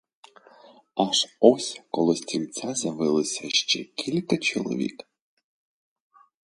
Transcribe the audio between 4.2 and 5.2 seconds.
чоловік.